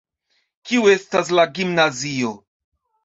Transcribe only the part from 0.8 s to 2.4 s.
estas la gimnazio?